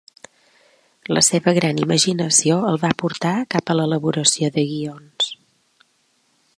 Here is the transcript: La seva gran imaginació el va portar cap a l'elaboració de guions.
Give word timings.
La 1.17 1.21
seva 1.27 1.53
gran 1.57 1.81
imaginació 1.83 2.57
el 2.71 2.79
va 2.87 2.91
portar 3.05 3.35
cap 3.57 3.71
a 3.75 3.79
l'elaboració 3.81 4.51
de 4.57 4.65
guions. 4.73 5.31